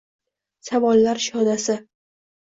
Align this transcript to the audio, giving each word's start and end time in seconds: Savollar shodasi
Savollar 0.69 1.21
shodasi 1.25 1.75